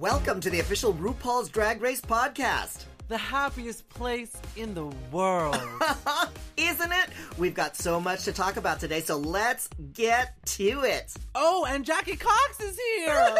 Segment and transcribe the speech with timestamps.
[0.00, 2.84] Welcome to the official RuPaul's Drag Race podcast.
[3.08, 5.58] The happiest place in the world.
[6.56, 7.08] Isn't it?
[7.36, 11.12] We've got so much to talk about today, so let's get to it.
[11.34, 13.34] oh, and Jackie Cox is here.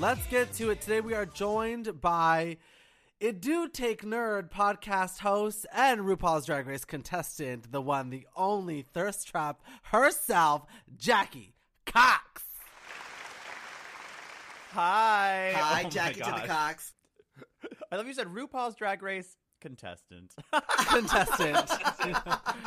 [0.00, 0.80] Let's get to it.
[0.80, 2.56] Today we are joined by
[3.20, 8.80] It Do Take Nerd podcast host and RuPaul's Drag Race contestant, the one, the only
[8.94, 10.64] thirst trap herself,
[10.96, 11.52] Jackie
[11.84, 12.42] Cox.
[14.72, 15.52] Hi.
[15.54, 16.46] Hi, Oh Jackie to the.
[16.46, 16.94] Cox.
[17.92, 20.32] I love you said RuPaul's Drag Race contestant,
[20.88, 21.70] Contestant.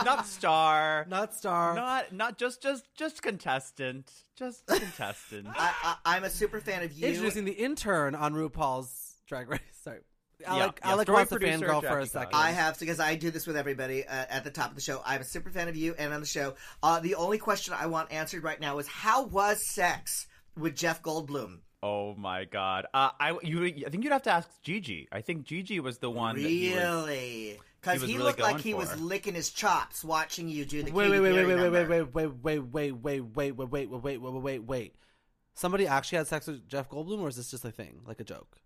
[0.05, 1.73] not star, Not star.
[1.73, 5.47] not not just just just contestant, just contestant.
[5.49, 7.07] I, I, I'm a super fan of you.
[7.07, 9.59] Introducing the intern on RuPaul's Drag Race.
[9.83, 10.01] Sorry.
[10.45, 12.31] Alec, yeah, Alec story wants to fangirl for a second.
[12.33, 14.81] I have to because I do this with everybody uh, at the top of the
[14.81, 15.01] show.
[15.05, 16.55] I'm a super fan of you and on the show.
[16.81, 21.01] Uh, the only question I want answered right now is how was sex with Jeff
[21.01, 21.59] Goldblum?
[21.83, 22.87] oh my god.
[22.93, 25.07] Uh, I you I think you'd have to ask Gigi.
[25.11, 26.35] I think Gigi was the one.
[26.35, 27.59] That he was, Really?
[27.79, 30.79] Because was he, really looked like going he was licking his chops watching you do
[30.83, 30.95] the game.
[30.95, 31.89] Wait, Katy wait, wait, Perry wait, wait, wait, number.
[31.89, 34.95] wait, wait, wait, wait, wait, wait, wait, wait, wait, wait, wait, wait, wait.
[35.53, 38.23] Somebody actually had sex with Jeff Goldblum, or is this just a thing, like a
[38.23, 38.57] joke?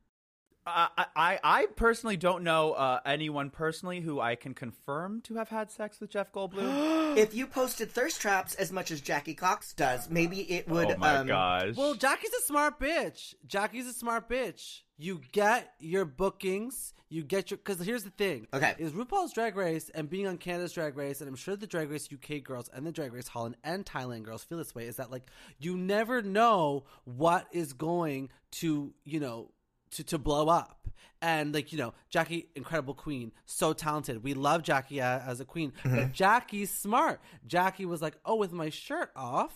[0.67, 5.35] Uh, I, I I personally don't know uh, anyone personally who I can confirm to
[5.35, 6.97] have had sex with Jeff Goldblum.
[7.17, 10.91] If you posted thirst traps as much as Jackie Cox does, maybe it would.
[10.91, 11.75] oh my um, gosh.
[11.75, 13.33] Well, Jackie's a smart bitch.
[13.47, 14.81] Jackie's a smart bitch.
[14.99, 16.93] You get your bookings.
[17.09, 18.47] You get your because here's the thing.
[18.53, 18.75] Okay.
[18.77, 21.89] is RuPaul's Drag Race and being on Canada's Drag Race, and I'm sure the Drag
[21.89, 24.85] Race UK girls and the Drag Race Holland and Thailand girls feel this way.
[24.85, 25.23] Is that like
[25.57, 29.49] you never know what is going to you know
[29.91, 30.73] to to blow up.
[31.21, 34.23] And like you know, Jackie, incredible queen, so talented.
[34.23, 35.95] We love Jackie a- as a queen, Mm-hmm.
[35.95, 37.19] but Jackie's smart.
[37.47, 39.55] Jackie was like, "Oh, with my shirt off,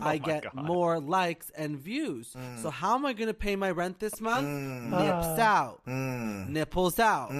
[0.00, 0.54] I Oh get God.
[0.54, 2.32] more likes and views.
[2.38, 2.62] Mm.
[2.62, 4.46] So how am I going to pay my rent this month?
[4.46, 5.02] Uh.
[5.02, 6.48] Nips out, Mm.
[6.50, 7.30] nipples out.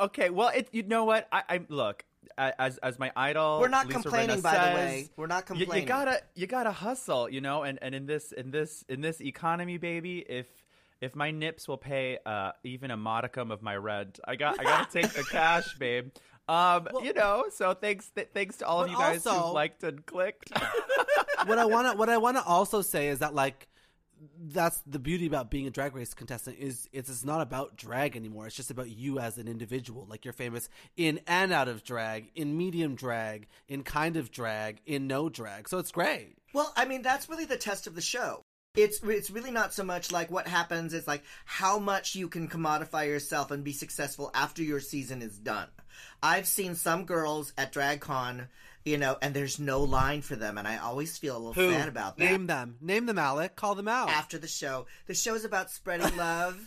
[0.00, 1.26] Okay, well, it you know what?
[1.32, 2.04] I, I look
[2.38, 3.58] as as my idol.
[3.60, 5.10] We're not Lisa complaining, Rinna by the way.
[5.16, 7.62] We're not you- You, gotta you gotta hustle, you know.
[7.64, 10.46] And and in this in this in this economy, baby, if
[11.00, 14.64] if my nips will pay uh, even a modicum of my rent, I got I
[14.64, 16.10] gotta take the cash, babe.
[16.48, 17.46] Um, you know.
[17.52, 20.52] So thanks th- thanks to all of you guys also- who liked and clicked.
[21.46, 23.68] what I want to what I want to also say is that like
[24.40, 28.16] that's the beauty about being a drag race contestant is it's, it's not about drag
[28.16, 28.46] anymore.
[28.46, 30.06] It's just about you as an individual.
[30.08, 34.80] Like you're famous in and out of drag, in medium drag, in kind of drag,
[34.86, 35.68] in no drag.
[35.68, 36.36] So it's great.
[36.54, 38.45] Well, I mean, that's really the test of the show.
[38.76, 40.92] It's it's really not so much like what happens.
[40.94, 45.38] It's like how much you can commodify yourself and be successful after your season is
[45.38, 45.68] done.
[46.22, 48.48] I've seen some girls at DragCon,
[48.84, 51.72] you know, and there's no line for them, and I always feel a little Who?
[51.72, 52.24] sad about that.
[52.30, 52.76] Name them.
[52.80, 53.56] Name them, Alec.
[53.56, 54.10] Call them out.
[54.10, 56.58] after the show, the show is about spreading love.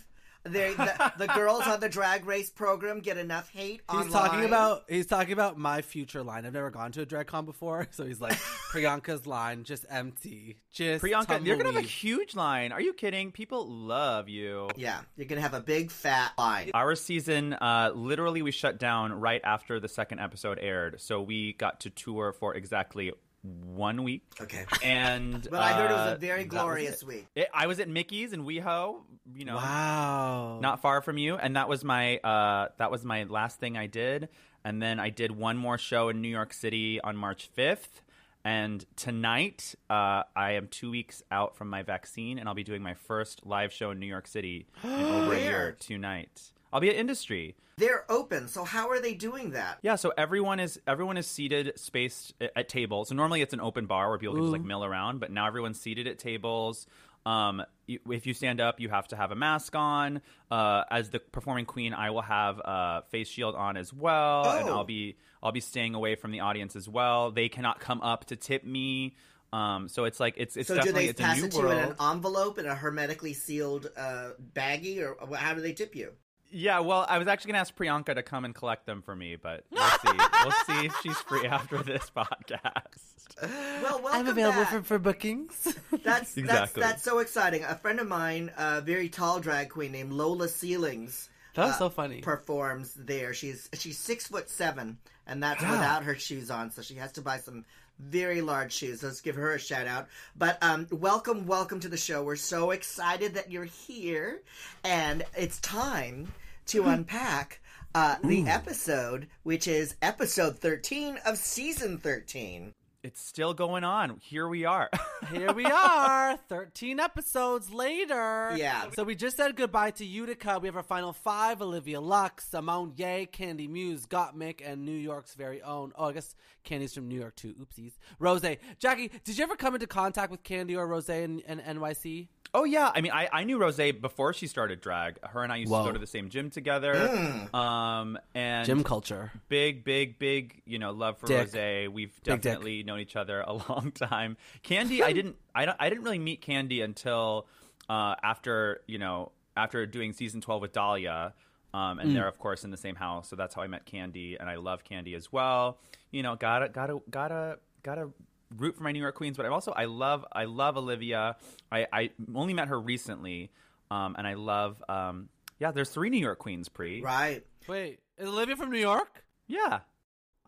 [0.44, 4.12] They, the, the girls on the drag race program get enough hate He's online.
[4.12, 6.46] talking about he's talking about my future line.
[6.46, 8.34] I've never gone to a drag con before, so he's like
[8.72, 12.72] Priyanka's line just empty, just Priyanka, you're gonna have a huge line.
[12.72, 13.32] Are you kidding?
[13.32, 14.70] People love you.
[14.78, 16.72] Yeah, you're gonna have a big fat line.
[16.74, 21.02] Our season, uh, literally, we shut down right after the second episode aired.
[21.02, 23.12] So we got to tour for exactly
[23.44, 24.24] one week.
[24.42, 24.66] Okay.
[24.84, 27.28] And But I heard it was uh, a very glorious week.
[27.36, 29.02] It- I was at Mickey's in WeHo,
[29.34, 30.60] you know, Wow.
[30.62, 33.88] not far from you, and that was my uh, that was my last thing I
[33.88, 34.30] did.
[34.66, 38.02] And then I did one more show in New York City on March fifth.
[38.46, 42.82] And tonight, uh, I am two weeks out from my vaccine, and I'll be doing
[42.82, 46.52] my first live show in New York City in over a year tonight.
[46.72, 47.56] I'll be at Industry.
[47.78, 49.80] They're open, so how are they doing that?
[49.82, 53.08] Yeah, so everyone is everyone is seated, spaced at, at tables.
[53.10, 55.48] So normally it's an open bar where people can just like mill around, but now
[55.48, 56.88] everyone's seated at tables.
[57.26, 60.22] Um, if you stand up, you have to have a mask on.
[60.52, 64.68] Uh, as the performing queen, I will have a face shield on as well, and
[64.70, 64.74] Oh.
[64.78, 67.32] I'll be I'll be staying away from the audience as well.
[67.32, 69.16] They cannot come up to tip me.
[69.52, 71.52] Um, so it's like it's it's So do definitely they it's a pass new it
[71.54, 75.74] to you in an envelope in a hermetically sealed uh, baggie, or how do they
[75.74, 76.12] tip you?
[76.52, 79.36] Yeah, well, I was actually gonna ask Priyanka to come and collect them for me,
[79.36, 80.18] but we'll see.
[80.44, 83.42] we'll see if she's free after this podcast.
[83.42, 84.72] Well, welcome I'm available back.
[84.74, 85.76] for, for bookings.
[85.92, 86.82] That's that's Exactly.
[86.82, 87.64] that's so exciting.
[87.64, 91.80] A friend of mine, a very tall drag queen named Lola Ceilings, That was uh,
[91.80, 92.22] so funny.
[92.22, 93.34] performs there.
[93.34, 94.98] She's she's six foot seven,
[95.28, 95.72] and that's Wow.
[95.72, 96.72] without her shoes on.
[96.72, 97.66] So she has to buy some
[98.00, 99.04] very large shoes.
[99.04, 100.08] Let's give her a shout out.
[100.38, 102.24] But um, welcome, welcome to the show.
[102.24, 104.42] We're so excited that you're here,
[104.84, 106.32] and it's time
[106.68, 107.60] to unpack
[107.96, 112.72] uh, the episode, which is episode 13 of season 13.
[113.02, 114.18] It's still going on.
[114.22, 114.90] Here we are.
[115.32, 118.54] Here we are, 13 episodes later.
[118.58, 118.90] Yeah.
[118.94, 120.60] So we just said goodbye to Utica.
[120.60, 125.34] We have our final five Olivia Lux, Symone Ye, Kandy Muse, Gottmik, and New York's
[125.34, 125.94] very own.
[125.96, 126.36] Oh, I guess
[126.66, 127.56] Kandy's from New York too.
[127.56, 127.94] Oopsies.
[128.20, 128.44] Rose.
[128.80, 132.28] Jackie, did you ever come into contact with Candy or Rose in, in NYC?
[132.54, 135.24] Oh yeah, I mean, I, I knew Rose before she started drag.
[135.24, 135.84] Her and I used Whoa.
[135.84, 137.48] to go to the same gym together.
[137.54, 139.32] Um, and Gym culture.
[139.50, 141.54] big, big, big, you know, love for Dick.
[141.54, 141.90] Rose.
[141.94, 144.38] We've definitely known each other a long time.
[144.64, 147.46] Kandy, I didn't, I don't, I didn't really meet Kandy until
[147.90, 151.34] uh, after, you know, after doing season twelve with Dahlia.
[151.72, 152.02] Um, Mm.
[152.02, 154.50] and they're of course in the same house, so that's how I met Kandy, and
[154.50, 155.78] I love Kandy as well.
[156.10, 158.10] You know, gotta, gotta, gotta, gotta
[158.58, 161.36] root for my New York queens, but I'm also I love, I love Olivia.
[161.72, 163.52] I, I only met her recently,
[163.92, 165.30] um, and I love, um,
[165.60, 165.72] yeah.
[165.72, 167.46] There's three New York queens, pre, Right.
[167.68, 169.24] Wait, is Olivia from New York?
[169.48, 169.80] yeah.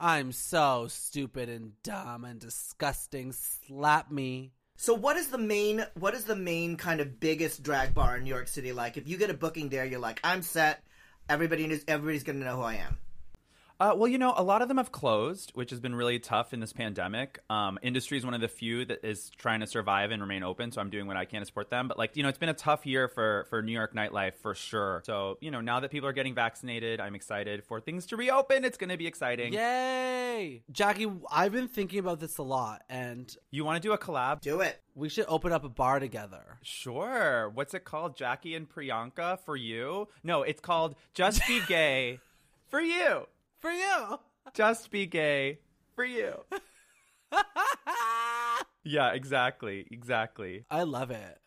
[0.03, 3.33] I'm so stupid and dumb and disgusting.
[3.33, 4.51] Slap me.
[4.75, 8.23] So what is the main what is the main kind of biggest drag bar in
[8.23, 8.97] New York City like?
[8.97, 10.83] If you get a booking there, you're like, I'm set.
[11.29, 12.97] Everybody knows everybody's gonna know who I am.
[13.81, 16.53] Uh, well, you know, a lot of them have closed, which has been really tough
[16.53, 17.39] in this pandemic.
[17.49, 20.71] Um, industry is one of the few that is trying to survive and remain open,
[20.71, 21.87] so I'm doing what I can to support them.
[21.87, 24.53] But like, you know, it's been a tough year for for New York nightlife for
[24.53, 25.01] sure.
[25.03, 28.65] So you know, now that people are getting vaccinated, I'm excited for things to reopen.
[28.65, 29.51] It's going to be exciting.
[29.53, 30.61] Yay!
[30.71, 34.41] Jackie, I've been thinking about this a lot, and You want to do a collab?
[34.41, 34.79] Do it.
[34.93, 36.59] we should open up a bar together.
[36.61, 37.49] Sure.
[37.49, 38.15] What's it called?
[38.15, 40.07] Jackie and Priyanka for you?
[40.23, 42.19] No, it's called Just Be Gay
[42.69, 43.25] for you.
[43.61, 44.19] For you!
[44.53, 45.59] Just be gay
[45.95, 46.43] for you.
[48.83, 49.85] Yeah, exactly.
[49.91, 50.65] Exactly.
[50.69, 51.40] I love it.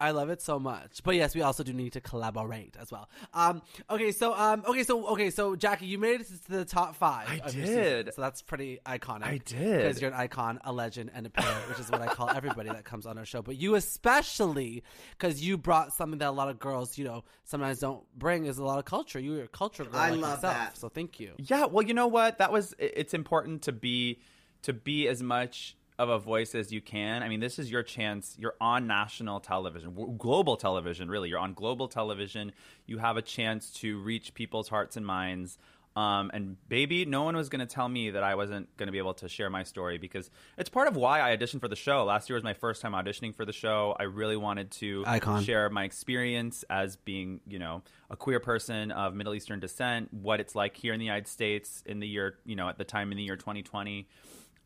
[0.00, 1.02] I love it so much.
[1.04, 3.10] But yes, we also do need to collaborate as well.
[3.34, 3.60] Um,
[3.90, 7.28] okay, so um, okay, so okay, so Jackie, you made it to the top five.
[7.28, 8.14] I of your season, did.
[8.14, 9.24] so that's pretty iconic.
[9.24, 9.76] I did.
[9.76, 12.70] because you're an icon, a legend, and a pillar, which is what I call everybody
[12.70, 13.42] that comes on our show.
[13.42, 14.82] But you especially,
[15.18, 18.56] because you brought something that a lot of girls, you know, sometimes don't bring, is
[18.56, 19.20] a lot of culture.
[19.20, 19.96] You're a culture girl.
[20.00, 20.76] I like love yourself, that.
[20.78, 21.32] So thank you.
[21.36, 22.38] Yeah, well, you know what?
[22.38, 24.20] That was it's important to be
[24.62, 27.22] to be as much of a voice as you can.
[27.22, 28.34] I mean, this is your chance.
[28.38, 31.28] You're on national television, global television, really.
[31.28, 32.52] You're on global television.
[32.86, 35.58] You have a chance to reach people's hearts and minds.
[35.96, 38.92] Um, and baby, no one was going to tell me that I wasn't going to
[38.92, 41.76] be able to share my story because it's part of why I auditioned for the
[41.76, 42.04] show.
[42.04, 43.94] Last year was my first time auditioning for the show.
[44.00, 45.42] I really wanted to Icon.
[45.42, 50.40] share my experience as being, you know, a queer person of Middle Eastern descent, what
[50.40, 53.10] it's like here in the United States in the year, you know, at the time
[53.10, 54.08] in the year 2020.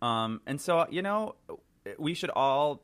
[0.02, 1.34] Um, and so, you know,
[1.98, 2.82] we should all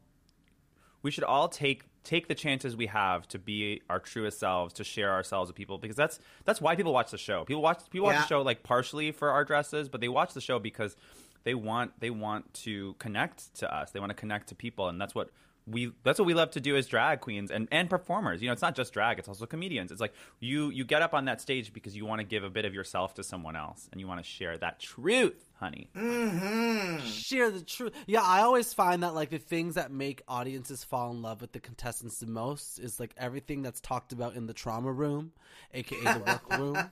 [1.03, 4.85] we should all take take the chances we have to be our truest selves, to
[4.85, 7.45] share ourselves with people because that's that's why people watch the show.
[7.45, 8.23] People watch people watch Yeah.
[8.23, 10.97] the show like partially for our dresses, but they watch the show because
[11.45, 13.91] they want they want to connect to us.
[13.91, 15.31] They want to connect to people and that's what
[15.67, 18.43] we that's what we love to do as drag queens and, and performers.
[18.43, 19.93] You know, it's not just drag, it's also comedians.
[19.93, 22.51] It's like you you get up on that stage because you want to give a
[22.51, 25.91] bit of yourself to someone else and you want to share that truth, honey.
[25.97, 27.05] Mm-hmm.
[27.07, 27.93] share the truth.
[28.07, 31.53] Yeah, I always find that like the things that make audiences fall in love with
[31.53, 35.33] the contestants the most is like everything that's talked about in the trauma room,
[35.75, 36.91] aka the work room.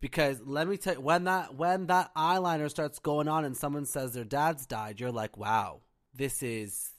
[0.00, 3.86] Because let me tell you, when that when that eyeliner starts going on and someone
[3.86, 5.80] says their dad's died, you're like, wow,
[6.14, 6.90] this is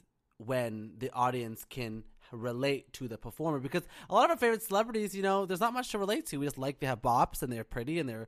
[0.45, 3.59] when the audience can relate to the performer.
[3.59, 6.37] Because a lot of our favorite celebrities you know there's not much to relate to.
[6.37, 8.27] We just like they have bops and they're pretty and they're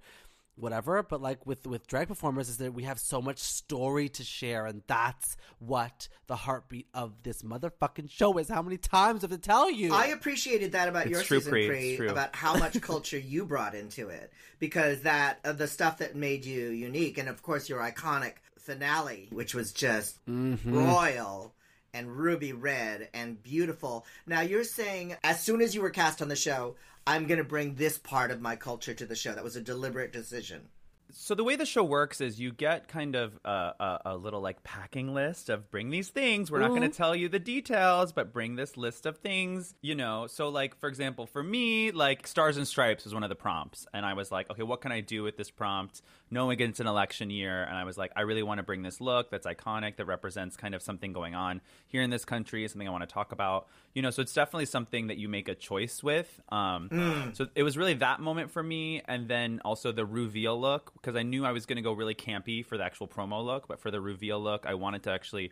[0.56, 1.02] whatever.
[1.04, 4.66] But like with with drag performers is that we have so much story to share
[4.66, 8.50] and that's what the heartbeat of this motherfucking show is.
[8.50, 9.94] How many times do I have to tell you?
[9.94, 11.96] I appreciated that about It's your true, season Pri.
[11.96, 16.16] three, about how much culture you brought into it, because that uh, the stuff that
[16.16, 20.74] made you unique, and of course your iconic finale, which was just Mm-hmm.
[20.74, 21.54] royal
[21.94, 24.06] and ruby red and beautiful.
[24.26, 27.44] Now you're saying as soon as you were cast on the show, I'm going to
[27.44, 29.34] bring this part of my culture to the show.
[29.34, 30.70] That was a deliberate decision.
[31.14, 34.42] So the way the show works is you get kind of a, a, a little
[34.42, 36.50] like packing list of bring these things.
[36.52, 36.96] We're not going to mm-hmm.
[36.96, 40.28] tell you the details but bring this list of things you know.
[40.28, 43.86] So like for example for me like stars and stripes was one of the prompts
[43.94, 46.02] and i was like okay what can i do with this prompt?
[46.32, 49.00] Knowing it's an election year and i was like i really want to bring this
[49.00, 52.88] look that's iconic that represents kind of something going on here in this country something
[52.88, 55.56] i want to talk about you know so it's definitely something that you make a
[55.56, 60.06] choice with um, so it was really that moment for me and then also the
[60.06, 63.08] reveal look because i knew i was going to go really campy for the actual
[63.08, 65.52] promo look but for the reveal look i wanted to actually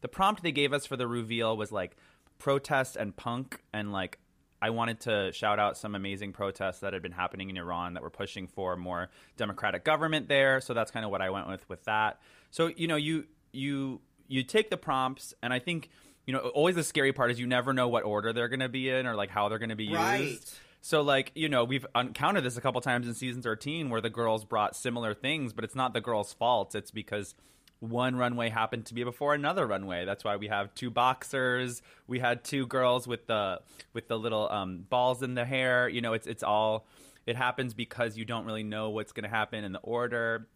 [0.00, 1.96] the prompt they gave us for the reveal was like
[2.38, 4.18] protest and punk and like
[4.62, 8.02] I wanted to shout out some amazing protests that had been happening in Iran that
[8.04, 10.60] were pushing for more democratic government there.
[10.60, 12.20] So that's kind of what I went with with that.
[12.52, 15.90] So you know, you you you take the prompts, and I think
[16.26, 18.68] you know always the scary part is you never know what order they're going to
[18.68, 20.20] be in or like how they're going to be Right.
[20.20, 20.54] used.
[20.80, 24.10] So like you know we've encountered this a couple times in season 13 where the
[24.10, 26.74] girls brought similar things, but it's not the girls' fault.
[26.74, 27.34] It's because
[27.80, 30.04] one runway happened to be before another runway.
[30.04, 31.82] That's why we have two boxers.
[32.06, 33.60] We had two girls with the
[33.92, 35.88] with the little um, balls in the hair.
[35.88, 36.86] You know, it's it's all
[37.26, 40.46] it happens because you don't really know what's going to happen in the order.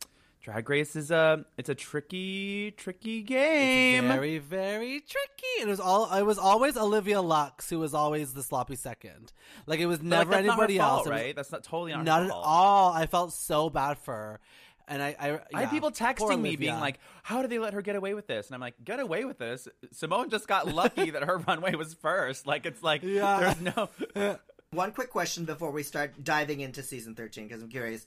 [0.47, 4.07] Drag Race is a it's a tricky tricky game.
[4.07, 5.61] Very, very tricky.
[5.61, 6.09] It was all.
[6.15, 9.33] It was always Olivia Lux who was always the sloppy second.
[9.67, 11.07] Like it was like, never her anybody fault, else.
[11.09, 11.35] It right?
[11.35, 12.45] That's not totally not, her Not at fault.
[12.47, 12.93] all.
[12.93, 14.41] I felt so bad for her,
[14.87, 15.17] and I.
[15.19, 16.57] I, I had people poor texting me Olivia.
[16.71, 19.01] being like, "How did they let her get away with this?" And I'm like, "Get
[19.01, 19.67] away with this?
[19.97, 22.47] Symone just got lucky that her runway was first.
[22.47, 23.41] Like it's like Yeah.
[23.41, 23.89] there's no
[24.77, 28.05] One quick question before we start diving into season 13 because I'm curious.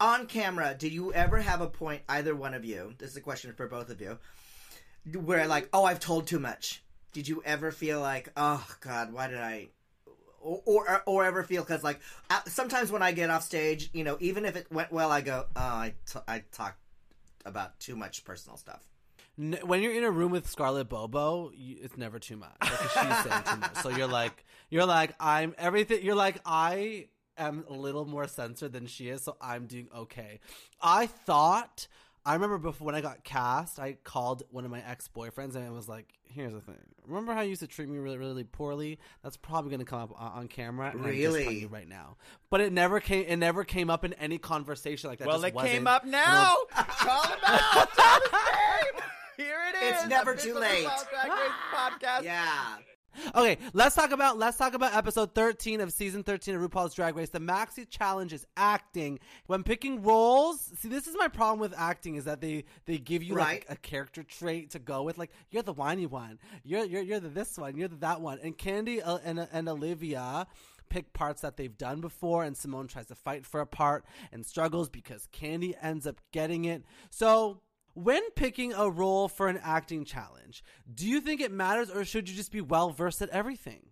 [0.00, 3.20] On camera, did you ever have a point, either one of you, this is a
[3.20, 4.18] question for both of you,
[5.14, 6.82] where like, oh, I've told too much?
[7.12, 9.68] Did you ever feel like, oh, God, why did I.
[10.40, 14.02] Or, or, or ever feel because like uh, sometimes when I get off stage, you
[14.02, 16.80] know, even if it went well, I go, oh, I, t- I talked
[17.44, 18.82] about too much personal stuff.
[19.36, 22.56] When you're in a room with Scarlett Bobo, you, it's never too much.
[22.60, 23.76] Like, she's saying too much.
[23.76, 26.02] So you're like, you're like, I'm everything.
[26.02, 30.40] You're like, I am a little more censored than she is, so I'm doing okay.
[30.80, 31.86] I thought.
[32.22, 35.64] I remember before when I got cast, I called one of my ex boyfriends and
[35.64, 36.76] I was like, "Here's the thing.
[37.06, 38.98] Remember how you used to treat me really, really poorly?
[39.22, 40.90] That's probably going to come up on, on camera.
[40.90, 41.64] And I'm just Really?
[41.64, 42.18] right now.
[42.50, 43.24] But it never came.
[43.26, 45.28] It never came up in any conversation like that.
[45.28, 45.72] Well, just it wasn't.
[45.72, 46.56] came up now.
[46.76, 47.88] Call him out.
[47.94, 49.02] Tell his name.
[49.38, 50.00] Here it is.
[50.00, 50.84] It's never too late.
[50.86, 52.22] RuPaul's Drag Race podcast.
[52.24, 52.76] Yeah.
[53.34, 57.16] Okay, let's talk about let's talk about episode 13 of season 13 of RuPaul's Drag
[57.16, 57.30] Race.
[57.30, 59.18] The Maxi Challenge is acting.
[59.46, 63.22] When picking roles, see this is my problem with acting is that they they give
[63.22, 63.64] you Right.
[63.64, 66.38] like a character trait to go with like you're the whiny one.
[66.64, 68.38] You're you're you're the this one, you're the that one.
[68.42, 70.46] And Kandy uh, and and Olivia
[70.88, 74.44] pick parts that they've done before and Symone tries to fight for a part and
[74.44, 76.82] struggles because Kandy ends up getting it.
[77.10, 77.60] So
[77.94, 82.28] when picking a role for an acting challenge, do you think it matters or should
[82.28, 83.86] you just be well versed at everything?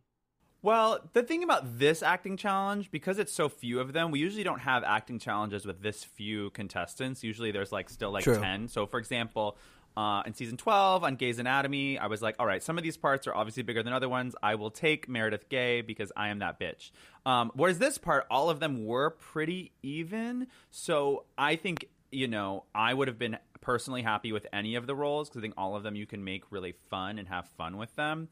[0.60, 4.42] Well, the thing about this acting challenge, because it's so few of them, we usually
[4.42, 7.22] don't have acting challenges with this few contestants.
[7.22, 8.40] Usually there's like still like True.
[8.40, 8.66] 10.
[8.68, 9.56] So, for example,
[9.96, 12.96] uh, in season 12 on Gay's Anatomy, I was like, all right, some of these
[12.96, 14.34] parts are obviously bigger than other ones.
[14.42, 16.90] I will take Meredith Gay because I am that bitch.
[17.24, 20.48] Um, whereas this part, all of them were pretty even.
[20.70, 24.94] So I think, you know, I would have been personally happy with any of the
[24.94, 27.76] roles because I think all of them you can make really fun and have fun
[27.76, 28.28] with them.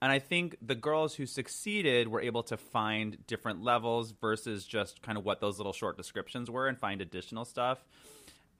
[0.00, 5.02] And I think the girls who succeeded were able to find different levels versus just
[5.02, 7.84] kind of what those little short descriptions were and find additional stuff.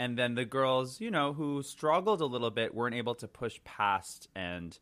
[0.01, 3.61] And then the girls, you know, who struggled a little bit weren't able to push
[3.65, 4.77] past and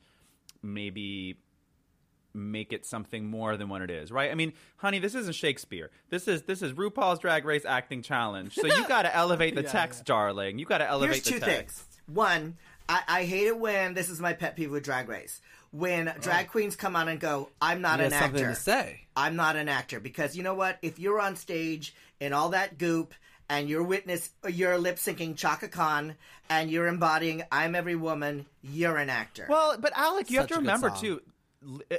[0.63, 1.37] maybe
[2.37, 4.31] make it something more than what it is, right?
[4.31, 5.91] I mean, honey, this isn't Shakespeare.
[6.11, 8.55] This is this is RuPaul's Drag Race acting challenge.
[8.55, 10.05] So you got to elevate the Yeah, text, yeah.
[10.15, 10.59] darling.
[10.59, 11.79] You got to elevate Here's the two text.
[11.79, 11.87] things.
[12.07, 12.57] One,
[12.89, 15.41] I, I hate it when this is my pet peeve with Drag Race.
[15.73, 18.49] When drag queens come on and go, I'm not You an have actor.
[18.49, 19.01] to say.
[19.17, 20.79] I'm not an actor because you know what?
[20.81, 23.13] If you're on stage in all that goop
[23.51, 26.15] and you're witness, you're lip syncing Chaka Khan
[26.49, 29.47] and you're embodying "I'm every woman," you're an actor.
[29.51, 31.01] Well, but Alec, you have to remember song.
[31.01, 31.23] too,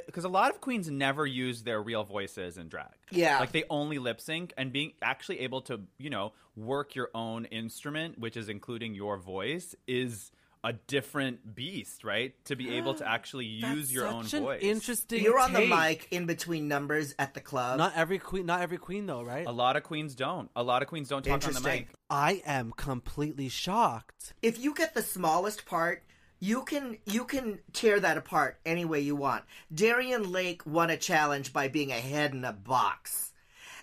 [0.06, 2.88] because a lot of queens never use their real voices in drag.
[3.10, 3.40] Yeah.
[3.40, 7.44] like they only lip sync, and being actually able to, you know, work your own
[7.46, 10.30] instrument, which is including your voice, is
[10.64, 12.34] a different beast, right?
[12.46, 14.60] To be able to actually use your own voice.
[14.62, 15.22] Interesting.
[15.22, 17.78] you're on the mic in between numbers at the club.
[17.78, 18.46] Not every queen.
[18.46, 19.46] Not every queen though, right?
[19.46, 20.50] A lot of queens don't.
[20.56, 21.72] A lot of queens don't talk on the Interesting.
[21.72, 21.88] mic.
[22.10, 24.34] I am completely shocked.
[24.42, 26.02] if you get the smallest part,
[26.40, 29.44] you can you can tear that apart any way you want.
[29.74, 33.32] Darienne Lake won a challenge by being a head in a box.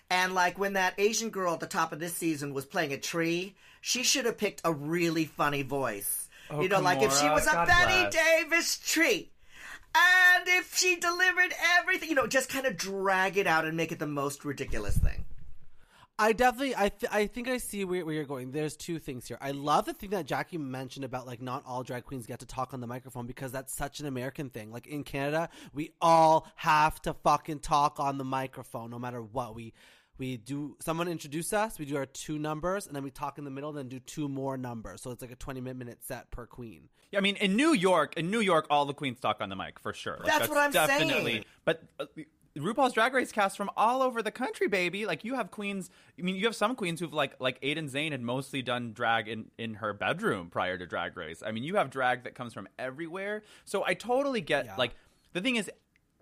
[0.08, 2.98] And like when that Asian girl at the top of this season was playing a
[2.98, 6.28] tree, she should have picked a really funny voice.
[6.48, 8.14] Oh, you know, like if she was a God Betty bless.
[8.14, 9.30] Davis tree.
[9.94, 13.92] And if she delivered everything, you know, just kind of drag it out and make
[13.92, 15.24] it the most ridiculous thing.
[16.18, 18.50] I definitely, I, th- I think I see where, where you're going.
[18.50, 19.36] There's two things here.
[19.40, 22.46] I love the thing that Jackie mentioned about like not all drag queens get to
[22.46, 24.70] talk on the microphone because that's such an American thing.
[24.72, 29.54] Like in Canada, we all have to fucking talk on the microphone, no matter what.
[29.54, 29.74] We
[30.18, 30.76] we do.
[30.80, 31.78] Someone introduce us.
[31.78, 34.28] We do our two numbers, and then we talk in the middle, then do two
[34.28, 35.02] more numbers.
[35.02, 36.88] So it's like a 20 minute set per queen.
[37.10, 39.56] Yeah, I mean, in New York, in New York, all the queens talk on the
[39.56, 40.16] mic for sure.
[40.18, 41.44] Like, That's what I'm definitely, saying.
[41.64, 42.06] But uh,
[42.56, 45.04] RuPaul's Drag Race cast from all over the country, baby.
[45.06, 45.90] Like you have queens.
[46.18, 49.28] I mean, you have some queens who've like like Aiden Zhane had mostly done drag
[49.28, 51.42] in in her bedroom prior to Drag Race.
[51.44, 53.42] I mean, you have drag that comes from everywhere.
[53.64, 54.76] So I totally get Yeah.
[54.76, 54.94] like
[55.32, 55.70] the thing is,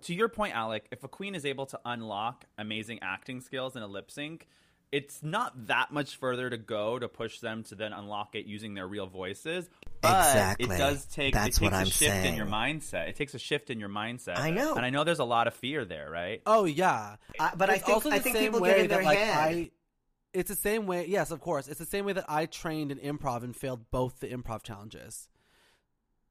[0.02, 0.86] to your point, Alec.
[0.90, 4.48] If a queen is able to unlock amazing acting skills in a lip sync.
[4.92, 8.74] It's not that much further to go to push them to then unlock it using
[8.74, 9.68] their real voices.
[10.00, 10.74] But Exactly.
[10.76, 13.08] it does take That's it takes what a I'm shift in your mindset.
[13.08, 14.38] It takes a shift in your mindset.
[14.38, 14.74] I know.
[14.76, 16.42] And I know there's a lot of fear there, right?
[16.46, 19.18] Oh yeah, I- but I think I think people get in that, their like.
[19.18, 19.70] I,
[20.32, 21.06] it's the same way.
[21.08, 21.66] Yes, of course.
[21.68, 25.28] It's the same way that I trained in improv and failed both the improv challenges.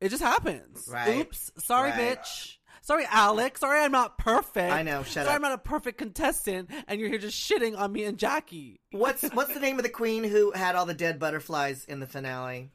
[0.01, 0.87] It just happens.
[0.91, 1.19] Right.
[1.19, 1.51] Oops.
[1.59, 2.19] Sorry, Right.
[2.19, 2.57] bitch.
[2.81, 3.59] Sorry, Alex.
[3.59, 4.73] Sorry, I'm not perfect.
[4.73, 5.35] I know, shut Sorry, up.
[5.35, 8.79] I'm not a perfect contestant, and you're here just shitting on me and Jackie.
[8.91, 12.07] What's what's the name of the queen who had all the dead butterflies in the
[12.07, 12.71] finale?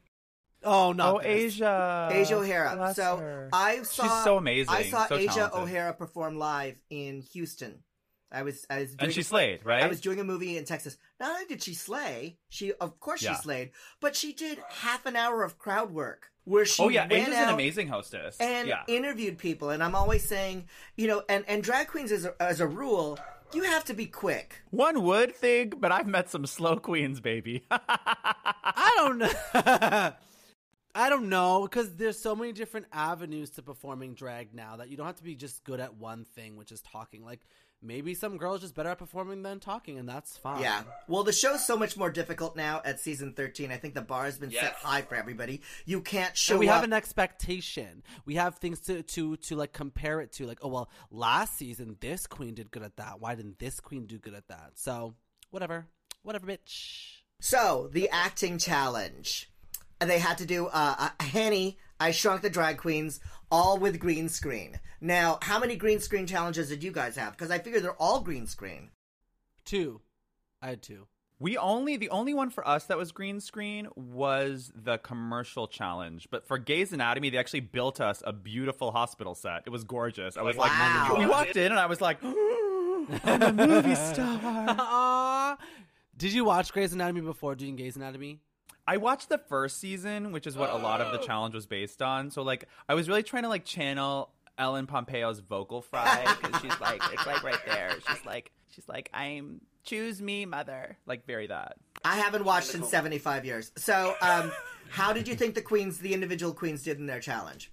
[0.63, 1.17] Oh no.
[1.17, 2.09] oh, Asia.
[2.11, 2.75] Asia O'Hara.
[2.75, 3.49] Bless so her.
[3.53, 4.73] I saw She's so amazing.
[4.73, 5.59] I saw so Asia talented.
[5.59, 7.83] O'Hara perform live in Houston.
[8.31, 9.83] I was I was doing And she a- slayed, right?
[9.83, 10.97] I was doing a movie in Texas.
[11.19, 13.35] Not only did she slay, she of course Yeah.
[13.35, 17.07] she slayed, but she did half an hour of crowd work where she oh yeah,
[17.07, 18.37] went an amazing hostess.
[18.39, 18.83] and yeah.
[18.87, 19.69] interviewed people.
[19.71, 23.17] And I'm always saying, you know, and and drag queens as a, as a rule,
[23.53, 24.61] you have to be quick.
[24.69, 27.65] One would think, but I've met some slow queens, baby.
[27.71, 29.31] I don't know.
[30.95, 34.97] I don't know because there's so many different avenues to performing drag now that you
[34.97, 37.23] don't have to be just good at one thing, which is talking.
[37.23, 37.41] Like
[37.81, 40.61] maybe some girls just better at performing than talking, and that's fine.
[40.61, 40.83] Yeah.
[41.07, 43.71] Well, the show's so much more difficult now at season 13.
[43.71, 45.61] I think the bar has been set high for everybody.
[45.85, 46.75] You can't show And we up.
[46.75, 48.03] have an expectation.
[48.25, 50.45] We have things to, to to like compare it to.
[50.45, 53.19] Like, oh well, last season this queen did good at that.
[53.19, 54.71] Why didn't this queen do good at that?
[54.75, 55.15] So
[55.51, 55.87] whatever,
[56.23, 57.21] whatever, bitch.
[57.39, 59.58] So the acting challenge, and
[60.01, 61.77] they had to do uh, uh, Henny.
[61.99, 63.19] I Shrunk the Drag Queens,
[63.51, 64.79] all with green screen.
[65.01, 67.33] Now, how many green screen challenges did you guys have?
[67.33, 68.91] Because I figure they're all green screen.
[69.65, 69.99] Two,
[70.61, 71.07] I had two.
[71.39, 76.27] we only the only one for us that was green screen was the commercial challenge.
[76.31, 79.63] But for Gays Anatomy, they actually built us a beautiful hospital set.
[79.65, 80.37] It was gorgeous.
[80.37, 81.07] I was Wow.
[81.09, 84.39] like, we walked in and I was like, I'm a movie star.
[84.43, 85.57] Aw.
[86.17, 88.39] Did you watch Grey's Anatomy before doing Grey's Anatomy?
[88.89, 92.01] I watched the first season, which is what a lot of the challenge was based
[92.01, 92.31] on.
[92.31, 96.81] So like, I was really trying to like channel Ellen Pompeo's vocal fry because she's
[96.81, 97.91] like, it's like right there.
[98.09, 100.97] She's like, she's like, I'm choose me, mother.
[101.05, 101.77] Like very that.
[102.03, 103.71] I haven't watched in 75 years.
[103.77, 104.51] So, um,
[104.89, 107.71] how did you think the queens, the individual queens, did in their challenge?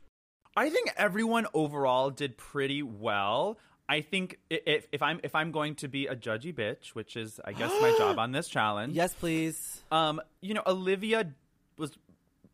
[0.54, 3.56] I think everyone overall did pretty well.
[3.88, 7.40] I think if if I'm if I'm going to be a judgy bitch, which is
[7.44, 8.94] I guess my job on this challenge.
[8.94, 9.82] Yes, please.
[9.90, 11.32] Um, you know, Olivia
[11.78, 11.92] was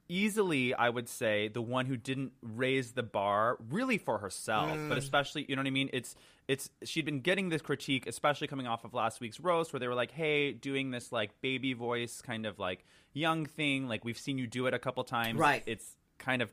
[0.09, 4.99] easily, I would say, the one who didn't raise the bar really for herself, but
[4.99, 5.89] especially, you know what I mean?
[5.93, 6.15] It's
[6.49, 9.89] it's she'd been getting this critique, especially coming off of last week's roast, where they
[9.89, 14.19] were like, "Hey, doing this like baby voice kind of like young thing, like we've
[14.19, 15.63] seen you do it a couple times, Right.
[15.67, 16.51] It's kind of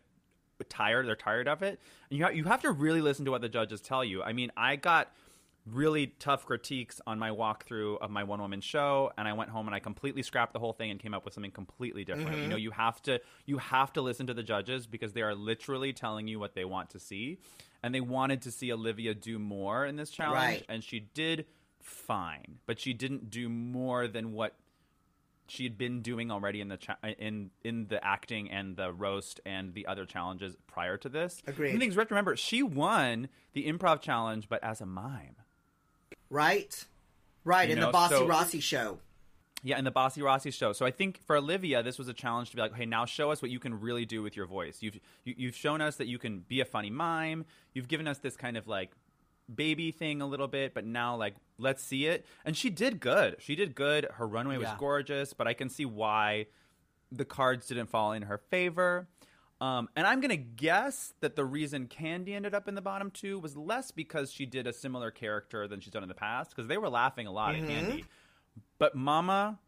[0.64, 1.08] tired.
[1.08, 1.80] They're tired of it.
[2.10, 4.24] And you ha- you have to really listen to what the judges tell you.
[4.24, 5.12] I mean, I got
[5.66, 9.68] really tough critiques on my walkthrough of my one woman show and I went home
[9.68, 12.32] and I completely scrapped the whole thing and came up with something completely different.
[12.32, 12.50] You mm-hmm.
[12.50, 15.94] know, you have to you have to listen to the judges because they are literally
[15.94, 17.40] telling you what they want to see.
[17.84, 20.66] And they wanted to see Olivia do more in this challenge Right.
[20.68, 21.46] and she did
[21.82, 24.56] fine, but she didn't do more than what
[25.50, 28.92] she had been doing already in the cha- uh, in in the acting and the
[28.94, 31.42] roast and the other challenges prior to this.
[31.48, 31.74] Agreed.
[31.76, 35.36] The things have to remember, she won the improv challenge, but as a mime.
[36.30, 36.86] Right?
[37.44, 39.00] Right, You in know, the Bossy so- Rossi show.
[39.62, 40.72] Yeah, in the Bossy Rossy show.
[40.72, 43.30] So I think for Olivia, this was a challenge to be like, hey, now show
[43.30, 44.78] us what you can really do with your voice.
[44.82, 47.44] You've you, you've shown us that you can be a funny mime.
[47.74, 48.92] You've given us this kind of like
[49.54, 52.26] baby thing a little bit, but now like let's see it.
[52.46, 53.36] And she did good.
[53.40, 54.08] She did good.
[54.14, 54.76] Her runway was Yeah.
[54.80, 56.48] gorgeous, but I can see why
[57.12, 59.08] the cards didn't fall in her favor.
[59.62, 63.40] Um, and I'm gonna guess that the reason Kandy ended up in the bottom two
[63.40, 66.68] was less because she did a similar character than she's done in the past, because
[66.68, 68.06] they were laughing a lot at Kandy.
[68.78, 69.60] But Mama,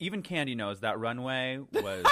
[0.00, 2.04] even Kandy knows that runway was.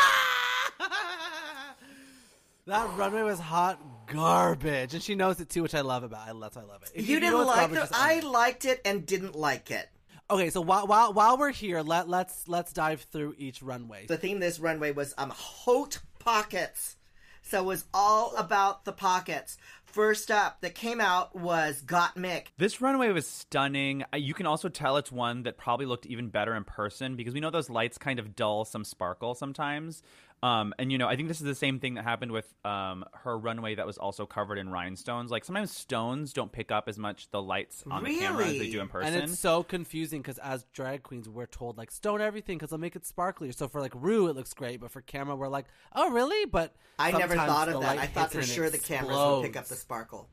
[2.66, 6.28] That runway was hot garbage, and she knows it too, which I love about.
[6.28, 6.36] it.
[6.40, 6.92] That's why I love it.
[6.94, 7.90] If You know didn't like garbage, it.
[7.92, 9.88] I liked it and didn't like it.
[10.30, 14.06] Okay, so while while while we're here, let let's let's dive through each runway.
[14.06, 16.96] The theme this runway was um hot pockets.
[17.44, 19.58] So it was all about the pockets.
[19.84, 22.44] First up that came out was Gottmik.
[22.56, 24.04] This runway was stunning.
[24.14, 27.34] Uh, You can also tell it's one that probably looked even better in person because
[27.34, 30.02] we know those lights kind of dull some sparkle sometimes.
[30.42, 33.04] Um, and you know, I think this is the same thing that happened with um,
[33.12, 35.30] her runway that was also covered in rhinestones.
[35.30, 38.70] Like sometimes stones don't pick up as much the lights on the camera as they
[38.70, 39.14] do in person.
[39.14, 42.80] And it's so confusing because as drag queens, we're told like stone everything because they'll
[42.80, 43.52] make it sparkly.
[43.52, 46.44] So for like Rue, it looks great, but for camera, we're like, oh really?
[46.46, 47.98] But I never thought of that.
[47.98, 50.28] I thought for sure the cameras would pick up the sparkle.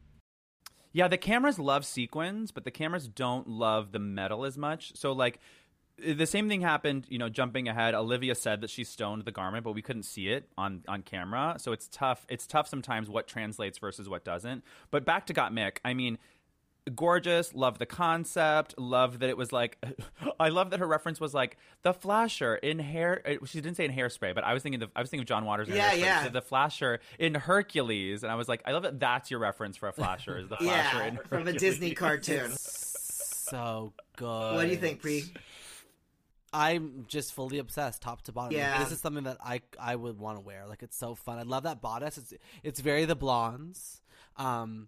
[0.91, 4.93] Yeah, the cameras love sequins, but the cameras don't love the metal as much.
[4.95, 5.39] So like
[6.15, 7.93] the same thing happened, you know, jumping ahead.
[7.95, 11.55] Olivia said that she stoned the garment, but we couldn't see it on on camera.
[11.59, 12.25] So it's tough.
[12.29, 14.63] It's tough sometimes what translates versus what doesn't.
[14.91, 15.77] But back to Gottmik.
[15.85, 16.17] I mean,
[16.95, 19.77] gorgeous, love the concept, love that it was like
[20.39, 23.91] I love that her reference was like the flasher in hair she didn't say in
[23.91, 25.99] hairspray, but I was thinking of I was thinking of John Waters in Yeah, hairspray.
[25.99, 26.27] Yeah.
[26.29, 29.87] the flasher in Hercules and I was like I love that that's your reference for
[29.87, 32.51] a flasher is the flasher Yeah, in from a Disney cartoon.
[32.55, 34.53] so good.
[34.55, 35.23] What do you think, Pre?
[36.51, 38.53] I'm just fully obsessed, top to bottom.
[38.53, 38.83] Like, Yeah.
[38.83, 40.65] this is something that I I would want to wear.
[40.67, 41.37] Like it's so fun.
[41.39, 42.17] I love that bodice.
[42.17, 42.33] It's
[42.63, 44.01] it's very the blondes.
[44.37, 44.87] Um,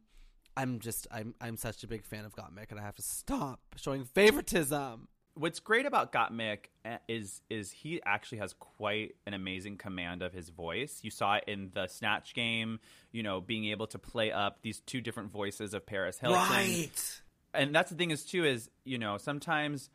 [0.57, 3.59] I'm just I'm I'm such a big fan of Gottmik, and I have to stop
[3.77, 5.07] showing favoritism.
[5.35, 10.33] What's great about Gottmik eh, is is he actually has quite an amazing command of
[10.33, 10.99] his voice.
[11.03, 12.79] You saw it in the Snatch game,
[13.13, 16.39] you know, being able to play up these two different voices of Paris Hilton.
[16.49, 17.21] Right.
[17.53, 19.89] and that's the thing is too is you know sometimes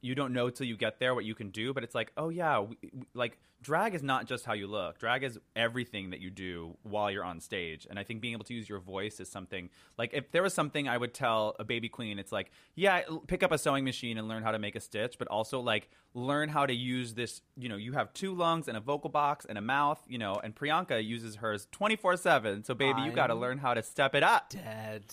[0.00, 2.28] you don't know till you get there what you can do but it's like oh
[2.28, 6.20] yeah we, we- like drag is not just how you look drag is everything that
[6.20, 9.18] you do while you're on stage and i think being able to use your voice
[9.18, 12.52] is something like if there was something i would tell a baby queen it's like
[12.76, 15.58] yeah pick up a sewing machine and learn how to make a stitch but also
[15.58, 19.10] like learn how to use this you know you have two lungs and a vocal
[19.10, 23.26] box and a mouth you know and priyanka uses hers 24-7 so baby you got
[23.26, 25.04] to learn how to step it up Dead.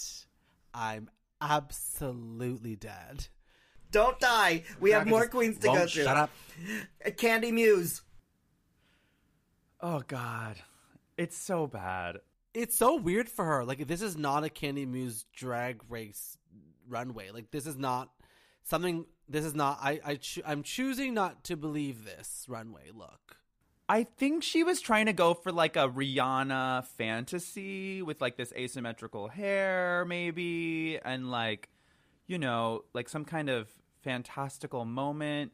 [0.72, 1.10] I'm
[1.42, 3.28] absolutely dead.
[3.92, 4.64] Don't die.
[4.80, 6.04] We have more queens to go through.
[6.04, 6.30] Shut up.
[7.06, 8.02] Kandy Muse.
[9.82, 10.56] oh god
[11.18, 12.20] it's so bad
[12.54, 13.66] It's so weird for her.
[13.66, 16.38] Like this is not a Kandy Muse drag race
[16.88, 17.30] runway.
[17.32, 18.10] Like this is not
[18.64, 19.06] something.
[19.28, 19.80] This is not.
[19.82, 23.38] I I choo- I'm choosing not to believe this runway look.
[23.90, 28.54] I think she was trying to go for like a Rihanna fantasy with like this
[28.54, 31.70] asymmetrical hair, maybe, and like,
[32.28, 33.70] you know, like some kind of
[34.04, 35.52] fantastical moment.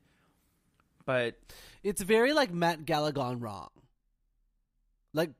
[1.06, 1.36] But
[1.84, 3.70] It's very like Met Gala gone wrong.
[5.14, 5.32] Like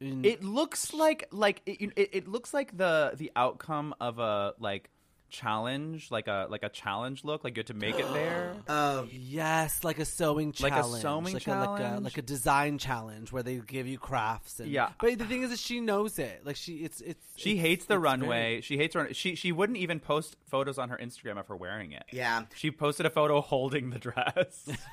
[0.00, 4.54] in- it looks like like it, it, it looks like the the outcome of a
[4.58, 4.90] like
[5.28, 8.54] challenge, like a like a challenge look, like you have to make it there.
[8.68, 12.04] Um, Yes, like a sewing Like a challenge, sewing like A, like a challenge?
[12.04, 14.60] like a design challenge where they give you crafts.
[14.60, 14.90] And, Yeah.
[15.00, 16.42] but the thing is that she knows it.
[16.44, 18.28] Like she, it's it's She it's- hates the it's runway.
[18.28, 19.12] very- She hates run.
[19.12, 22.04] She she wouldn't even post photos on her Instagram of her wearing it.
[22.12, 22.44] yeah.
[22.54, 24.68] She posted a photo holding the dress.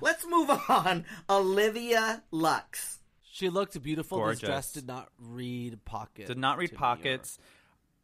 [0.00, 1.04] Let's move on.
[1.28, 2.98] Olivia Lux.
[3.22, 4.24] she looked beautiful.
[4.26, 6.28] This dress did not read pockets.
[6.28, 7.38] did not read to me or- pockets.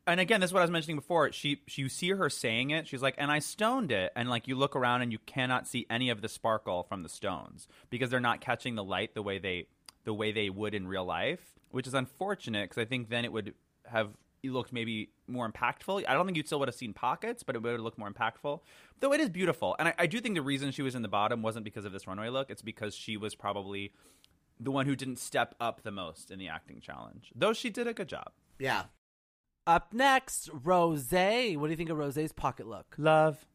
[0.06, 1.30] And again, this is what I was mentioning before.
[1.32, 2.88] She, she, you see her saying it.
[2.88, 5.86] She's like, and I stoned it, and like you look around and you cannot see
[5.90, 9.38] any of the sparkle from the stones because they're not catching the light the way
[9.38, 9.66] they,
[10.04, 13.32] the way they would in real life, which is unfortunate because I think then it
[13.32, 14.10] would have
[14.42, 16.04] looked maybe more impactful.
[16.08, 18.10] I don't think you'd still would have seen pockets, but it would have looked more
[18.10, 18.60] impactful.
[19.00, 21.08] Though it is beautiful, and I, I do think the reason she was in the
[21.08, 22.50] bottom wasn't because of this runway look.
[22.50, 23.92] It's because she was probably
[24.58, 27.32] the one who didn't step up the most in the acting challenge.
[27.34, 28.32] Though she did a good job.
[28.58, 28.84] Yeah.
[29.66, 31.11] Up next, Rose.
[31.12, 32.94] What do you think of Rose's pocket look?
[32.99, 33.46] Love.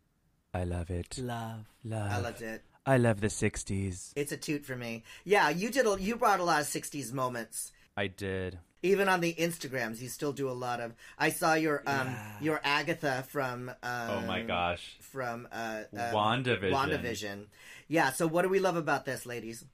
[0.54, 1.18] I love it.
[1.18, 1.66] Love.
[1.84, 2.12] Love.
[2.12, 2.64] I loved it.
[2.86, 4.14] I love the 60s.
[4.16, 5.04] It's a toot for me.
[5.24, 5.88] Yeah, you did.
[5.88, 7.72] A, you brought a lot of '60s moments.
[7.98, 8.60] I did.
[8.84, 10.94] Even on the Instagrams, you still do a lot of.
[11.18, 12.32] I saw your um Yeah.
[12.42, 13.70] your Agatha from.
[13.82, 14.98] Um, Oh my gosh.
[15.02, 16.72] From uh, uh, WandaVision.
[16.72, 17.46] WandaVision.
[17.88, 18.12] Yeah.
[18.12, 19.66] So what do we love about this, ladies?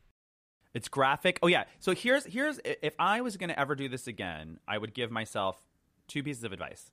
[0.74, 1.38] It's graphic.
[1.44, 1.66] Oh yeah.
[1.80, 5.12] So here's here's if I was going to ever do this again, I would give
[5.12, 5.62] myself
[6.12, 6.92] two pieces of advice.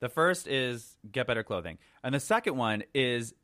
[0.00, 1.78] The first is get better clothing.
[2.02, 3.34] And the second one is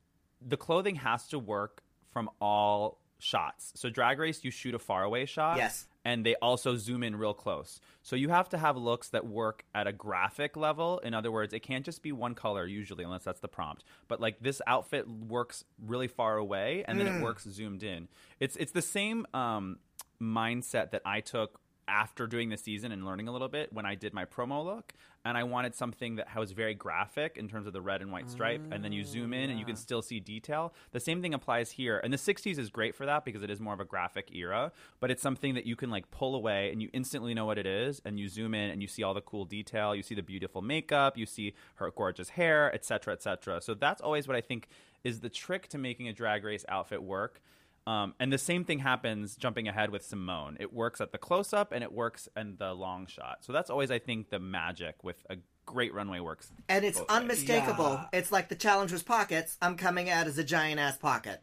[0.40, 3.72] the clothing has to work from all shots.
[3.77, 5.57] So drag race you shoot a faraway shot.
[5.57, 5.87] Yes.
[6.05, 7.81] And they also zoom in real close.
[8.03, 10.98] So you have to have looks that work at a graphic level.
[11.01, 13.85] In other words, it can't just be one color usually unless that's the prompt.
[14.07, 18.09] But like this outfit works really far away and then it works zoomed in.
[18.40, 19.79] It's it's the same um,
[20.20, 23.94] mindset that I took after doing the season and learning a little bit when I
[23.94, 24.92] did my promo look,
[25.24, 28.31] and I wanted something that was very graphic in terms of the red and white
[28.31, 30.72] stripe, and then you oh, zoom in and you can still see detail.
[30.92, 33.61] The same thing applies here, and the '60s is great for that because it is
[33.61, 36.81] more of a graphic era, but it's something that you can like pull away and
[36.81, 39.20] you instantly know what it is, and you zoom in and you see all the
[39.20, 43.61] cool detail, you see the beautiful makeup, you see her gorgeous hair, etc., etc.
[43.61, 44.68] So that's always what I think
[45.05, 47.40] is the trick to making a drag race outfit work.
[47.88, 50.59] Um, and the same thing happens jumping ahead with Symone.
[50.61, 53.38] It works at the close up and it works in the long shot.
[53.40, 56.53] So that's always, I think, the magic with a great runway works.
[56.68, 57.92] And it's unmistakable.
[57.92, 58.18] Yeah.
[58.18, 59.57] It's like the challenge was pockets.
[59.62, 61.40] I'm coming out as a giant ass pocket.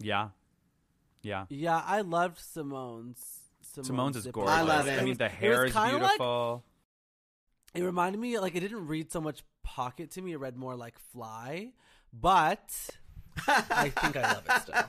[0.00, 0.30] Yeah.
[1.22, 1.44] Yeah.
[1.50, 3.22] Yeah, I loved Symone's.
[3.62, 4.52] Symone's, Symone's is gorgeous.
[4.52, 5.00] I love it.
[5.00, 6.64] I mean, the hair is kinda like- beautiful.
[7.74, 10.32] It reminded me like it didn't read so much pocket to me.
[10.32, 11.70] It read more like fly,
[12.12, 12.68] but
[13.46, 14.74] I think I love it still.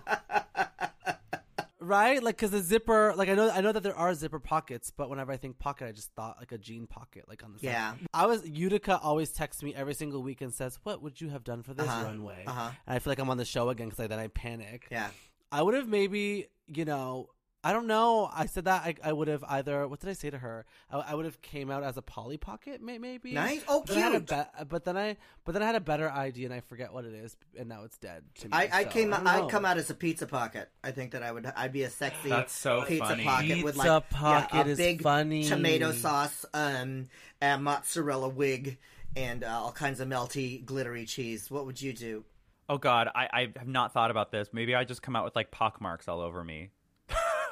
[1.84, 4.92] Right, like because the zipper, like I know, I know that there are zipper pockets,
[4.96, 7.58] but whenever I think pocket, I just thought like a jean pocket, like on the
[7.60, 7.66] side.
[7.66, 7.94] Yeah.
[8.14, 11.44] I was Utica always texts me every single week and says, "What would you have
[11.44, 12.04] done for this Uh-huh.
[12.06, 12.70] runway?" Uh-huh.
[12.86, 14.90] And I feel like I'm on the show again because like, then I panic.
[14.92, 15.10] Yeah.
[15.52, 17.30] I would have maybe, you know,
[17.64, 18.28] I don't know.
[18.34, 19.88] I said that I, I would have either.
[19.88, 20.66] What did I say to her?
[20.90, 23.34] I, I would have came out as a Polly Pocket, may, maybe.
[23.34, 23.62] Nice.
[23.68, 24.30] Oh, But, I had a cute.
[24.30, 27.06] be- but then I, but then I had a better idea, and I forget what
[27.06, 28.24] it is, and now it's dead.
[28.40, 29.10] To me, I, I so came.
[29.12, 30.70] don't I'd come out as a pizza pocket.
[30.84, 31.46] I think that I would.
[31.56, 32.30] I'd be a sexy.
[32.30, 33.24] That's so pizza funny.
[33.26, 35.44] pocket with like pocket yeah, a is big funny.
[35.44, 37.10] tomato sauce, um,
[37.42, 38.80] and mozzarella wig,
[39.16, 41.52] and uh, all kinds of melty, glittery cheese.
[41.52, 42.24] What would you do?
[42.70, 44.50] Oh God, I, I have not thought about this.
[44.52, 46.70] Maybe I just come out with like pock marks all over me.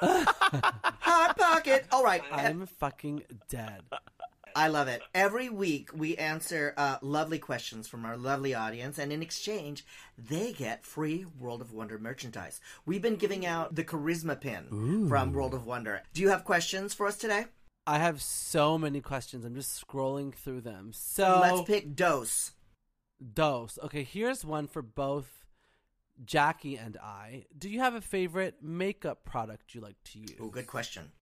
[0.00, 1.86] Hot pocket.
[1.92, 2.22] All right.
[2.32, 3.82] I'm fucking dead.
[4.56, 5.02] I love it.
[5.14, 9.84] Every week we answer uh, lovely questions from our lovely audience, and in exchange,
[10.18, 12.60] they get free World of Wonder merchandise.
[12.84, 16.02] We've been giving out the Charisma pin from World of Wonder.
[16.14, 17.46] Do you have questions for us today?
[17.86, 19.44] I have so many questions.
[19.44, 20.90] I'm just scrolling through them.
[20.92, 22.52] So Let's pick Dose.
[23.34, 23.78] dose.
[23.84, 25.39] Okay, here's one for both
[26.24, 27.46] Jackie and I.
[27.56, 30.36] Do you have a favorite makeup product you like to use?
[30.40, 31.12] Oh, good question.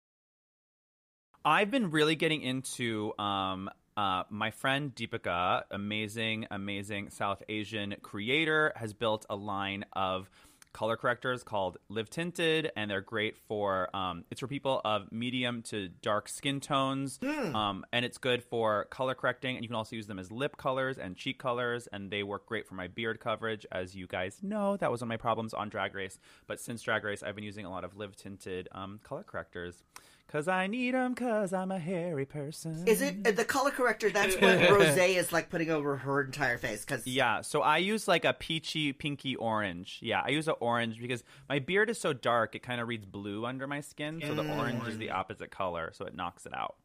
[1.44, 8.72] I've been really getting into um, uh, my friend Deepika, amazing, amazing South Asian creator,
[8.76, 10.30] has built a line of
[10.78, 15.60] color correctors called Live Tinted, and they're great for um, it's for people of medium
[15.62, 17.18] to dark skin tones,
[17.52, 19.56] um, and it's good for color correcting.
[19.56, 22.46] And you can also use them as lip colors and cheek colors, and they work
[22.46, 23.66] great for my beard coverage.
[23.72, 26.80] As you guys know, that was one of my problems on Drag Race, but since
[26.80, 29.82] Drag Race, I've been using a lot of Live Tinted um, color correctors.
[30.30, 32.86] Cause I need them, cause I'm a hairy person.
[32.86, 34.10] Is it uh, the color corrector?
[34.10, 36.84] That's what Rose is like putting over her entire face.
[36.84, 40.00] Because Yeah, so I use like a peachy, pinky orange.
[40.02, 43.06] Yeah, I use an orange because my beard is so dark, it kind of reads
[43.06, 44.20] blue under my skin.
[44.26, 46.76] So the orange is the opposite color, so it knocks it out.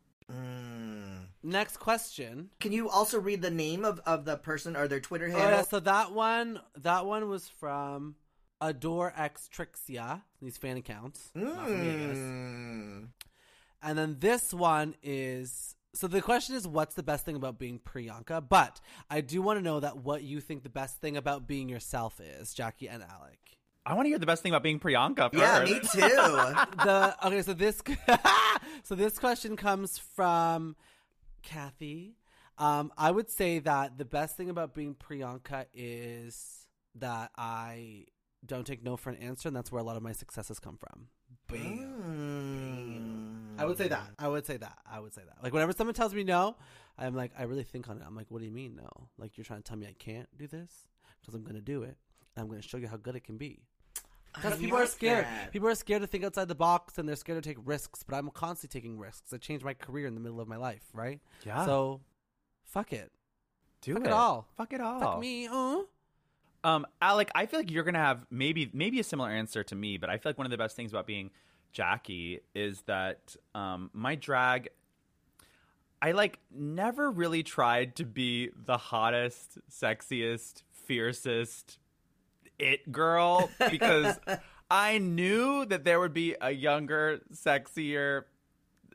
[1.44, 2.50] Next question.
[2.62, 5.50] can you also read the name of, of the person or their Twitter Oh, handle?
[5.50, 8.16] yeah, so that one, that one was from
[8.62, 10.22] Adore X Trixia.
[10.42, 12.18] These fan accounts, not from me, I guess.
[12.18, 13.08] Mm.
[13.84, 17.80] And then this one is so the question is what's the best thing about being
[17.80, 18.48] Priyanka?
[18.48, 21.70] But I do want to know that what you think the best thing about being
[21.70, 23.40] yourself is, Jackie and Alec.
[23.86, 25.36] I want to hear the best thing about being Priyanka first.
[25.36, 26.00] Yeah, me too.
[26.84, 27.84] the okay, so this
[28.84, 30.76] so this question comes from
[31.44, 32.16] Kathy.
[32.58, 38.06] Um, I would say that the best thing about being Priyanka is that I
[38.46, 40.78] don't take no for an answer, and that's where a lot of my successes come
[40.78, 41.08] from.
[41.52, 42.73] Mm.
[43.58, 44.10] I would say that.
[44.20, 44.78] I would say that.
[44.90, 45.44] I would say that.
[45.44, 46.56] Like whenever someone tells me no,
[46.98, 48.04] I'm like, I really think on it.
[48.06, 49.10] I'm like, what do you mean no?
[49.18, 50.88] Like you're trying to tell me I can't do this
[51.22, 51.98] because I'm going to do it,
[52.36, 53.64] and I'm going to show you how good it can be.
[54.36, 55.26] Because people are scared.
[55.26, 55.52] that.
[55.52, 58.04] People are scared to think outside the box, and they're scared to take risks.
[58.08, 59.32] But I'm constantly taking risks.
[59.32, 61.20] I changed my career in the middle of my life, right?
[61.46, 61.66] Yeah.
[61.66, 62.02] So,
[62.64, 63.12] fuck it.
[63.82, 64.08] do fuck it.
[64.08, 64.48] it all.
[64.58, 65.00] Fuck it all.
[65.00, 65.48] Fuck me.
[65.48, 65.82] Uh.
[66.64, 69.98] Um, Alec, I feel like you're gonna have maybe maybe a similar answer to me,
[69.98, 71.30] but I feel like one of the best things about being
[71.74, 74.70] Jackie is that um, my drag.
[76.02, 81.80] I like never really tried to be the hottest, sexiest, fiercest
[82.60, 84.20] it girl because
[84.70, 88.24] I knew that there would be a younger, sexier,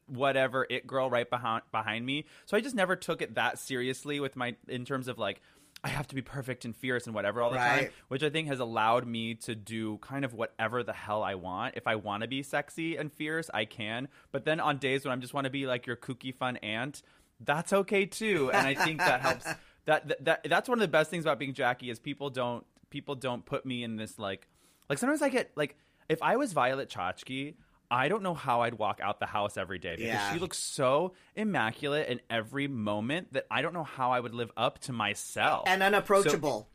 [0.07, 2.27] whatever it girl right behind behind me.
[2.47, 5.41] So I just never took it that seriously with my in terms of like
[5.85, 8.49] I have to be perfect and fierce and whatever all the time, which I think
[8.49, 11.75] has allowed me to do kind of whatever the hell I want.
[11.77, 14.09] If I want to be sexy and fierce, I can.
[14.33, 17.03] But then on days when I'm just want to be like your kooky fun aunt,
[17.41, 18.51] that's okay too.
[18.53, 19.47] And I think that helps.
[19.85, 22.62] That, that that that's one of the best things about being Jackie is people don't
[22.91, 24.47] people don't put me in this like
[24.91, 25.79] like sometimes I get like
[26.11, 27.55] if I was Violet Chachki,
[27.90, 30.33] I don't know how I'd walk out the house every day because Yeah.
[30.33, 34.51] she looks so immaculate in every moment that I don't know how I would live
[34.57, 35.64] up to myself.
[35.66, 36.68] and unapproachable.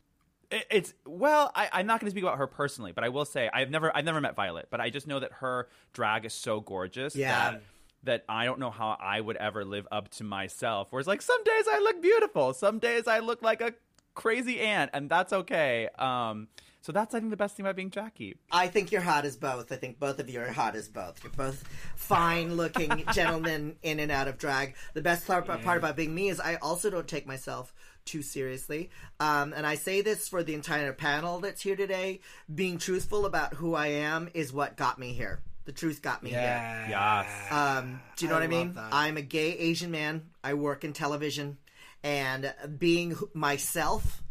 [0.50, 3.24] It- it's well, I, I'm not going to speak about her personally, but I will
[3.24, 6.34] say I've never I've never met Violet, but I just know that her drag is
[6.34, 7.50] so gorgeous Yeah.
[7.52, 7.62] that
[8.04, 10.88] that I don't know how I would ever live up to myself.
[10.90, 13.72] Whereas like some days I look beautiful, some days I look like a
[14.14, 15.88] crazy aunt, and that's okay.
[15.98, 16.48] Um,
[16.80, 18.36] so that's I think the best thing about being Jackie.
[18.52, 19.72] I think you're hot as both.
[19.72, 21.22] I think both of you are hot as both.
[21.22, 21.64] You're both
[21.96, 24.74] fine looking gentlemen in and out of drag.
[24.92, 27.72] The best part, part about being me is I also don't take myself
[28.04, 28.90] too seriously.
[29.18, 32.20] Um, and I say this for the entire panel that's here today.
[32.54, 35.40] Being truthful about who I am is what got me here.
[35.64, 36.86] The truth got me here.
[36.90, 37.26] Yes.
[37.50, 38.72] Um, do you know I what I mean?
[38.74, 38.88] that.
[38.92, 40.24] I'm a gay Asian man.
[40.42, 41.56] I work in television,
[42.04, 44.22] and being myself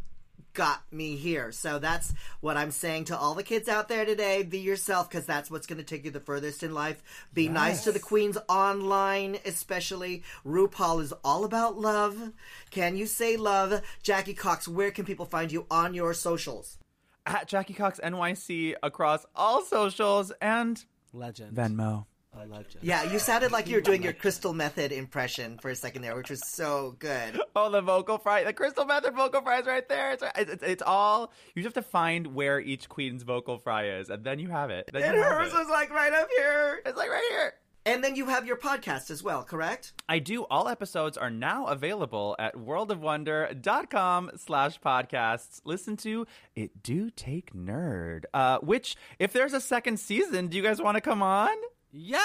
[0.54, 1.52] got me here.
[1.52, 4.44] So that's what I'm saying to all the kids out there today.
[4.44, 7.02] Be yourself because that's what's going to take you the furthest in life.
[7.34, 10.24] Be nice to the queens online, especially.
[10.46, 12.32] RuPaul is all about love.
[12.70, 13.82] Can you say love?
[14.04, 16.78] Jackie Cox, where can people find you on your socials?
[17.26, 20.84] At Jackie Cox NYC across all socials and
[21.14, 21.56] Legend.
[21.56, 22.06] Venmo.
[22.36, 22.80] A legend.
[22.82, 26.16] Yeah, you sounded like you were doing your Crystal Methyd impression for a second there,
[26.16, 27.40] which was so good.
[27.56, 30.14] Oh, the vocal fry, the Crystal Methyd vocal fry is right there.
[30.14, 33.90] It's, it's, it's, it's all you just have to find where each queen's vocal fry
[33.90, 34.90] is, and then you have it.
[34.92, 36.82] Then And you hers was like right up here.
[36.86, 37.54] It's like right here.
[37.86, 39.92] And then you have your podcast as well, correct?
[40.08, 40.44] I do.
[40.44, 45.60] All episodes are now available at worldofwonder.com slash podcasts.
[45.66, 48.24] Listen to It Do Take Nerd.
[48.34, 51.56] Uh, which, if there's a second season, do you guys want to come on?
[51.94, 52.18] Yeah.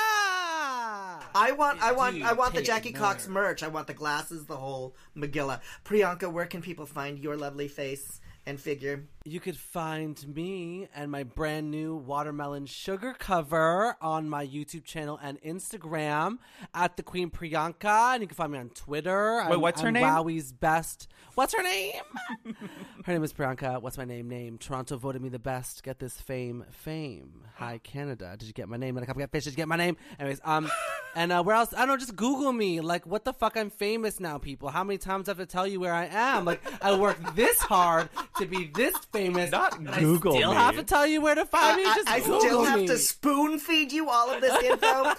[1.34, 3.30] I want, I want, I want the take Jackie Cox nerd.
[3.30, 3.62] merch.
[3.62, 5.60] I want the glasses, the whole Megillah.
[5.84, 9.04] Priyanka, where can people find your lovely face and figure?
[9.28, 15.20] You could find me and my brand new watermelon sugar cover on my YouTube channel
[15.22, 16.38] and Instagram
[16.72, 19.44] at the Queen Priyanka, and you can find me on Twitter.
[19.50, 20.04] Wait, what's her I'm name?
[20.04, 21.08] Wowie's best.
[21.34, 22.00] What's her name?
[23.04, 23.82] her name is Priyanka.
[23.82, 24.30] What's my name?
[24.30, 24.56] Name.
[24.56, 25.82] Toronto voted me the best.
[25.82, 26.64] Get this fame.
[26.70, 27.44] Fame.
[27.56, 28.34] Hi Canada.
[28.38, 28.94] Did you get my name?
[28.94, 29.44] Let a couple get fish.
[29.44, 29.98] Did you get my name?
[30.18, 30.70] Anyways, um,
[31.14, 31.74] and uh, where else?
[31.74, 31.96] I don't know.
[31.98, 32.80] Just Google me.
[32.80, 33.58] Like, what the fuck?
[33.58, 34.70] I'm famous now, people.
[34.70, 36.46] How many times do I have to tell you where I am?
[36.46, 39.17] Like, I worked this hard to be this famous.
[39.26, 40.56] Not and Google I still me.
[40.56, 41.84] have to tell you where to find me.
[41.84, 42.86] I, Just I Google still have me.
[42.86, 45.12] to spoon feed you all of this info.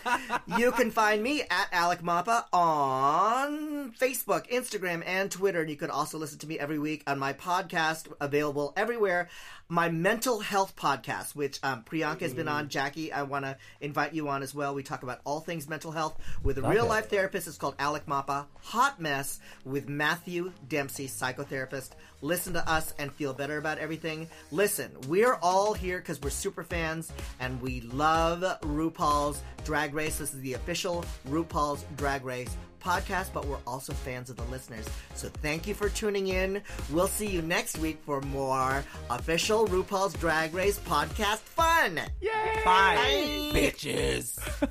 [0.58, 5.62] you can find me at Alec Mapa on Facebook, Instagram, and Twitter.
[5.62, 9.30] And you can also listen to me every week on my podcast, available everywhere.
[9.72, 12.70] My mental health podcast, which um, Priyanka has been on.
[12.70, 14.74] Jackie, I want to invite you on as well.
[14.74, 17.48] We talk about all things mental health with a real life therapist.
[17.48, 21.92] It's called Alec Mapa Hot Mess with Matthew Dempsey, psychotherapist.
[22.22, 24.28] Listen to us and feel better about everything.
[24.52, 30.18] Listen, we're all here because we're super fans and we love RuPaul's Drag Race.
[30.18, 34.88] This is the official RuPaul's Drag Race podcast, but we're also fans of the listeners.
[35.16, 36.62] So thank you for tuning in.
[36.92, 42.00] We'll see you next week for more official RuPaul's Drag Race podcast fun.
[42.22, 42.62] Yay!
[42.66, 42.98] Bye.
[43.54, 44.38] bitches.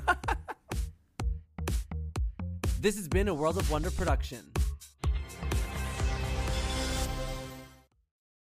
[2.81, 4.51] this has been a World of Wonder production.